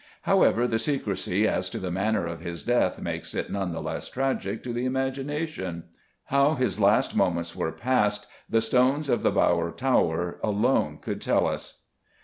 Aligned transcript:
However, 0.23 0.65
the 0.65 0.79
secrecy 0.79 1.47
as 1.47 1.69
to 1.69 1.77
the 1.77 1.91
manner 1.91 2.25
of 2.25 2.39
his 2.39 2.63
death 2.63 2.99
makes 2.99 3.35
it 3.35 3.51
none 3.51 3.71
the 3.71 3.83
less 3.83 4.09
tragic 4.09 4.63
to 4.63 4.73
the 4.73 4.83
imagination; 4.83 5.83
how 6.23 6.55
his 6.55 6.79
last 6.79 7.15
moments 7.15 7.55
were 7.55 7.71
passed 7.71 8.25
the 8.49 8.61
stones 8.61 9.09
of 9.09 9.21
the 9.21 9.29
Bowyer 9.29 9.69
Tower 9.69 10.39
alone 10.41 10.97
could 10.99 11.21
tell 11.21 11.45
us. 11.45 11.83